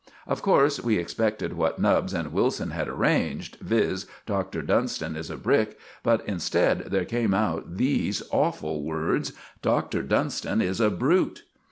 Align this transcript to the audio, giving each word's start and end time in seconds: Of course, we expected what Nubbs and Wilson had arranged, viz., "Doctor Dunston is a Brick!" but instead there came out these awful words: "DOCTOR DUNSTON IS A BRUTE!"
Of 0.25 0.41
course, 0.41 0.83
we 0.83 0.97
expected 0.97 1.53
what 1.53 1.77
Nubbs 1.79 2.11
and 2.11 2.33
Wilson 2.33 2.71
had 2.71 2.87
arranged, 2.87 3.57
viz., 3.61 4.07
"Doctor 4.25 4.63
Dunston 4.63 5.15
is 5.15 5.29
a 5.29 5.37
Brick!" 5.37 5.77
but 6.01 6.27
instead 6.27 6.85
there 6.89 7.05
came 7.05 7.35
out 7.35 7.77
these 7.77 8.23
awful 8.31 8.81
words: 8.83 9.31
"DOCTOR 9.61 10.01
DUNSTON 10.01 10.59
IS 10.59 10.81
A 10.81 10.89
BRUTE!" 10.89 11.43